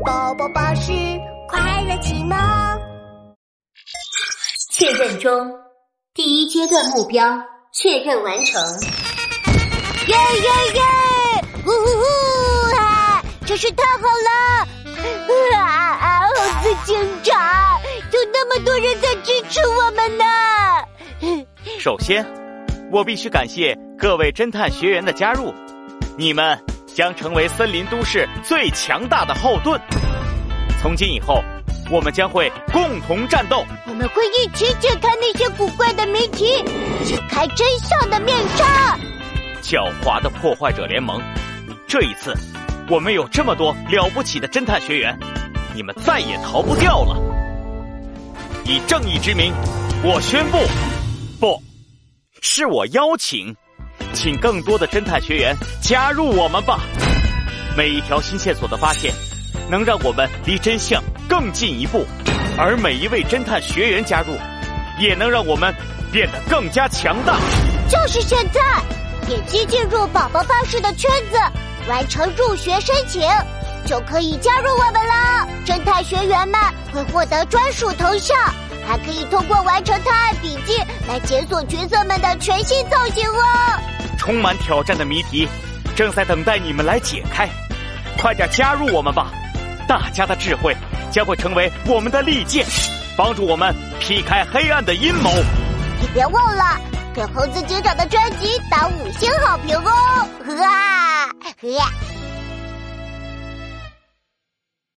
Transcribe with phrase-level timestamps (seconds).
[0.00, 0.90] 宝宝巴士
[1.46, 2.36] 快乐启蒙。
[4.70, 5.52] 确认中，
[6.14, 7.22] 第一阶段目标
[7.74, 8.60] 确认完成。
[10.08, 10.82] 耶耶耶！
[11.64, 12.76] 呜呼呼！
[12.76, 14.66] 啊，真是太好了！
[15.56, 16.26] 啊啊！
[16.26, 17.38] 猴子警长，
[18.12, 20.24] 有那么多人在支持我们呢。
[21.78, 22.26] 首先，
[22.90, 25.52] 我必须感谢各位侦探学员的加入，
[26.16, 26.58] 你们
[26.94, 29.80] 将成为森林都市最强大的后盾。
[30.80, 31.42] 从今以后，
[31.90, 33.64] 我们将会共同战斗。
[33.86, 36.62] 我们会一起解开那些古怪的谜题，
[37.04, 38.98] 解开真相的面纱。
[39.62, 41.22] 狡猾的破坏者联盟，
[41.86, 42.34] 这一次，
[42.88, 45.16] 我们有这么多了不起的侦探学员，
[45.74, 47.16] 你们再也逃不掉了。
[48.64, 49.52] 以正义之名，
[50.02, 50.58] 我宣布，
[51.38, 51.62] 不，
[52.40, 53.54] 是我邀请，
[54.22, 56.78] 请更多的侦探学员加入我们吧。
[57.76, 59.12] 每一条新线索的发现，
[59.68, 62.06] 能让我们离真相更进一步，
[62.56, 64.38] 而每一位侦探学员加入，
[65.00, 65.74] 也能让我们
[66.12, 67.36] 变得更加强大。
[67.88, 68.60] 就是现在。
[69.26, 71.38] 点击进入宝宝巴士的圈子，
[71.88, 73.22] 完成入学申请，
[73.86, 75.48] 就可以加入我们了。
[75.64, 76.60] 侦探学员们
[76.92, 78.36] 会获得专属头像，
[78.86, 80.76] 还可以通过完成探案笔记
[81.08, 83.80] 来解锁角色们的全新造型哦。
[84.22, 85.48] 充满挑战的谜题
[85.96, 87.48] 正在等待你们来解开，
[88.16, 89.32] 快点加入我们吧！
[89.88, 90.76] 大家的智慧
[91.10, 92.64] 将会成为我们的利剑，
[93.16, 95.28] 帮助我们劈开黑暗的阴谋。
[96.00, 96.80] 你别忘了。
[97.12, 100.28] 给猴子警长的专辑打五星好评哦！
[100.46, 101.28] 呵啊。